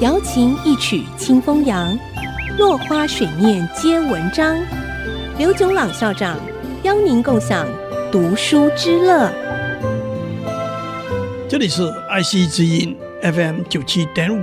[0.00, 1.96] 瑶琴一曲清风扬，
[2.58, 4.56] 落花水面皆文章。
[5.38, 6.36] 刘炯朗校长
[6.82, 7.64] 邀您共享
[8.10, 9.30] 读书之乐。
[11.48, 14.42] 这里是爱惜之音 FM 九七点五，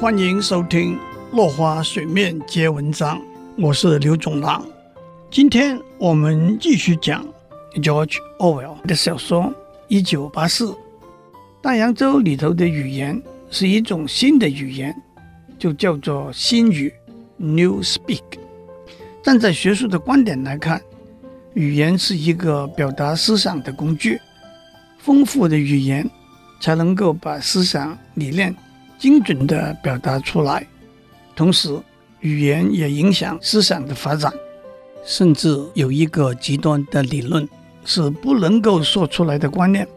[0.00, 0.96] 欢迎收听
[1.32, 3.18] 《落花水面皆文章》，
[3.58, 4.64] 我是刘炯朗。
[5.30, 7.26] 今天我们继续讲
[7.74, 9.42] George Orwell 的小说
[9.88, 10.68] 《一九八四》。
[11.60, 13.20] 大洋洲里头的语言
[13.50, 14.94] 是一种新的语言，
[15.58, 16.92] 就叫做新语
[17.36, 18.22] （New Speak）。
[19.22, 20.80] 站在学术的观点来看，
[21.54, 24.20] 语言是一个表达思想的工具。
[24.98, 26.08] 丰富的语言
[26.60, 28.54] 才能够把思想理念
[28.98, 30.66] 精准地表达出来。
[31.34, 31.78] 同时，
[32.20, 34.32] 语言也影响思想的发展。
[35.04, 37.48] 甚至有一个极端的理论，
[37.84, 39.88] 是不能够说出来的观念。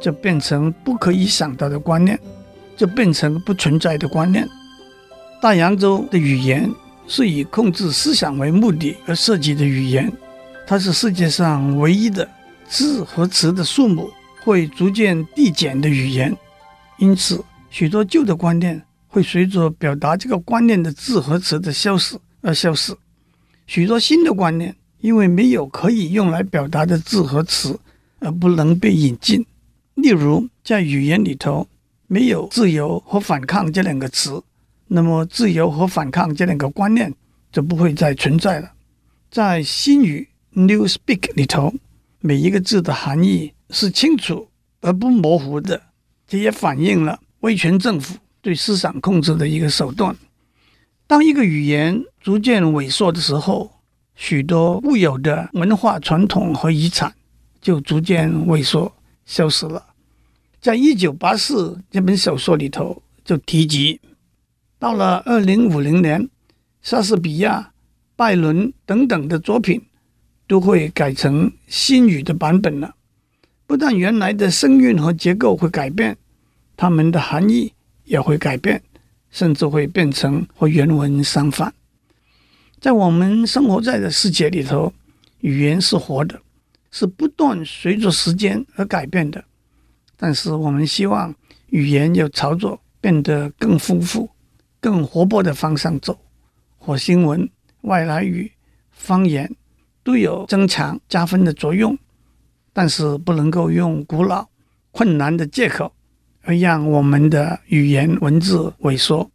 [0.00, 2.16] 就变成不可以想到的观念，
[2.78, 4.48] 就变成不存在的观念。
[5.42, 6.72] 大洋洲的语言
[7.06, 10.10] 是以控制思想为目的而设计的语言，
[10.66, 12.26] 它是世界上唯一的
[12.66, 14.08] 字和词的数目
[14.42, 16.34] 会逐渐递减的语言。
[16.98, 22.94] 因此，许多旧的观念会随着表达这个观念的字和词的消失而消失；
[23.66, 27.78] 许多新的观念因为没有可以用来表达的字和词
[28.18, 29.44] 而不能被引进。
[29.94, 31.66] 例如，在语言里头
[32.08, 34.42] 没有“自由”和“反抗”这两个词，
[34.88, 37.14] 那么“自由”和“反抗”这两个观念
[37.52, 38.72] 就不会再存在了。
[39.30, 41.72] 在新语 （New Speak） 里头，
[42.20, 44.48] 每一个字的含义是清楚
[44.80, 45.80] 而不模糊的，
[46.26, 50.16] 这也反映了威权政府对思想控制的一个手段。
[51.06, 53.70] 当一个语言逐渐萎缩的时候，
[54.14, 57.14] 许多固有的文化传统和遗产
[57.60, 58.90] 就逐渐萎缩
[59.26, 59.87] 消失了。
[60.60, 64.00] 在一九八四这本小说里头就提及，
[64.78, 66.28] 到了二零五零年，
[66.82, 67.72] 莎士比亚、
[68.16, 69.80] 拜伦等等的作品
[70.48, 72.96] 都会改成新语的版本了。
[73.66, 76.16] 不但原来的声韵和结构会改变，
[76.76, 77.72] 它们的含义
[78.04, 78.82] 也会改变，
[79.30, 81.72] 甚至会变成和原文相反。
[82.80, 84.92] 在我们生活在的世界里头，
[85.40, 86.40] 语言是活的，
[86.90, 89.44] 是不断随着时间而改变的。
[90.18, 91.32] 但是我们希望
[91.68, 94.28] 语言要朝着变得更丰富、
[94.80, 96.18] 更活泼的方向走。
[96.76, 97.48] 火星文、
[97.82, 98.50] 外来语、
[98.90, 99.54] 方言
[100.02, 101.96] 都有增强加分的作用，
[102.72, 104.48] 但是不能够用古老、
[104.90, 105.92] 困难的借口
[106.42, 109.30] 而让我们的语言文字萎缩。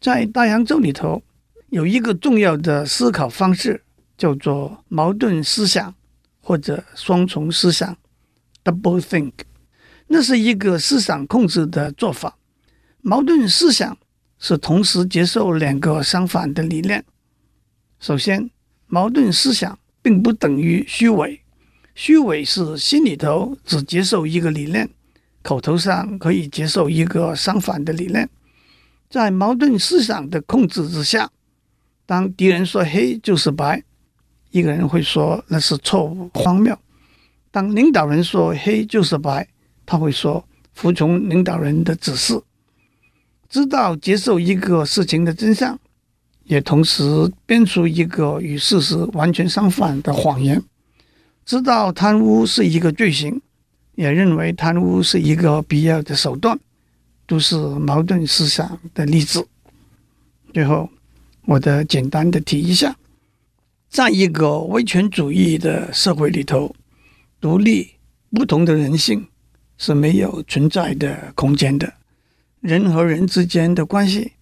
[0.00, 1.22] 在大洋洲里头，
[1.70, 3.82] 有一个重要的思考方式，
[4.18, 5.94] 叫做矛盾思想
[6.40, 7.96] 或者双重思想。
[8.66, 9.32] Double think，
[10.08, 12.36] 那是一个思想控制的做法。
[13.00, 13.96] 矛盾思想
[14.40, 17.04] 是同时接受两个相反的理念。
[18.00, 18.50] 首先，
[18.88, 21.40] 矛盾思想并不等于虚伪，
[21.94, 24.90] 虚伪是心里头只接受一个理念，
[25.42, 28.28] 口头上可以接受一个相反的理念。
[29.08, 31.30] 在矛盾思想的控制之下，
[32.04, 33.84] 当敌人说黑就是白，
[34.50, 36.76] 一个人会说那是错误、荒谬。
[37.56, 39.48] 当领导人说黑就是白，
[39.86, 42.38] 他会说服从领导人的指示，
[43.48, 45.78] 知道接受一个事情的真相，
[46.44, 47.02] 也同时
[47.46, 50.62] 编出一个与事实完全相反的谎言。
[51.46, 53.40] 知道贪污是一个罪行，
[53.94, 56.60] 也认为贪污是一个必要的手段，
[57.26, 59.48] 都是矛盾思想的例子。
[60.52, 60.90] 最后，
[61.46, 62.94] 我的简单的提一下，
[63.88, 66.76] 在一个威权主义的社会里头。
[67.40, 67.94] 独立
[68.30, 69.28] 不同的人性
[69.78, 71.92] 是没有存在的空间的。
[72.60, 74.32] 人和人之间的关系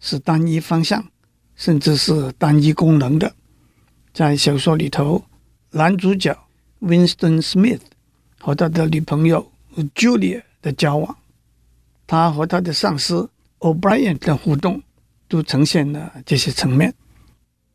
[0.00, 1.04] 是单一方向，
[1.54, 3.32] 甚至是单一功能的。
[4.12, 5.24] 在小说里头，
[5.70, 6.36] 男主角
[6.80, 7.80] Winston Smith
[8.38, 9.52] 和他的女朋友
[9.94, 11.16] Julia 的交往，
[12.06, 14.82] 他和他的上司 O'Brien 的互动，
[15.28, 16.92] 都呈现了这些层面。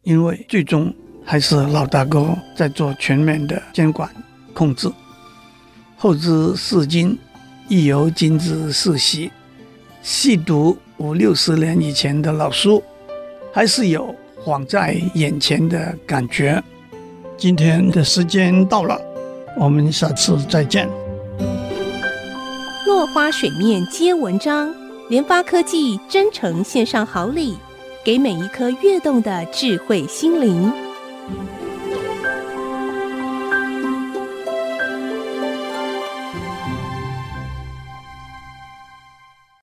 [0.02, 4.14] 因为最终还是老大哥在做全面的监管。
[4.56, 4.90] 控制，
[5.98, 7.18] 后知是今，
[7.68, 9.30] 亦犹今之是昔。
[10.02, 12.82] 细读五六十年以前的老书，
[13.52, 16.64] 还是有晃在眼前的感觉。
[17.38, 18.98] 今天的时间到了，
[19.60, 20.88] 我们下次再见。
[22.88, 24.74] 落花水面皆文章，
[25.10, 27.58] 联发科技真诚献上好礼，
[28.06, 30.72] 给每一颗跃动的智慧心灵。